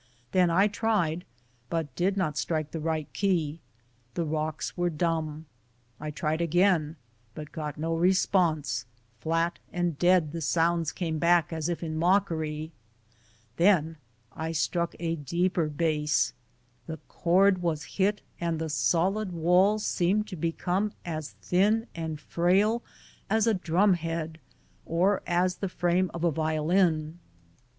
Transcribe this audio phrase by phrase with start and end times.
[0.31, 1.25] Then I tried,
[1.69, 3.59] but did not strike the right key;
[4.15, 5.45] the rocks were dumb;
[5.99, 6.95] I •tried again,
[7.35, 8.87] but got no response;
[9.19, 12.71] flat and dead the sounds came back as if in mockery;
[13.57, 13.97] then
[14.35, 16.33] I struck a deeper base,
[16.87, 22.81] the chord was hit, and the solid Avails seemed to become as thin and frail
[23.29, 24.39] as a drum head
[24.83, 27.19] or as the frame of a violin.